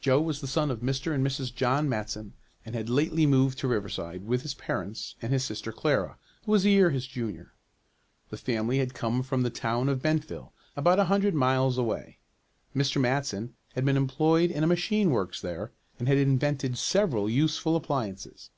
Joe 0.00 0.20
was 0.20 0.40
the 0.40 0.46
son 0.46 0.70
of 0.70 0.78
Mr. 0.78 1.12
and 1.12 1.26
Mrs. 1.26 1.52
John 1.52 1.88
Matson, 1.88 2.34
and 2.64 2.76
had 2.76 2.88
lately 2.88 3.26
moved 3.26 3.58
to 3.58 3.66
Riverside 3.66 4.22
with 4.24 4.42
his 4.42 4.54
parents 4.54 5.16
and 5.20 5.32
his 5.32 5.42
sister 5.42 5.72
Clara, 5.72 6.18
who 6.44 6.52
was 6.52 6.64
a 6.64 6.70
year 6.70 6.90
his 6.90 7.04
junior. 7.08 7.52
The 8.30 8.36
family 8.36 8.78
had 8.78 8.94
come 8.94 9.24
from 9.24 9.42
the 9.42 9.50
town 9.50 9.88
of 9.88 10.00
Bentville, 10.02 10.52
about 10.76 11.00
a 11.00 11.06
hundred 11.06 11.34
miles 11.34 11.78
away. 11.78 12.20
Mr. 12.76 13.00
Matson 13.00 13.56
had 13.74 13.84
been 13.84 13.96
employed 13.96 14.52
in 14.52 14.62
a 14.62 14.68
machine 14.68 15.10
works 15.10 15.40
there, 15.40 15.72
and 15.98 16.06
had 16.06 16.16
invented 16.18 16.78
several 16.78 17.28
useful 17.28 17.74
appliances. 17.74 18.50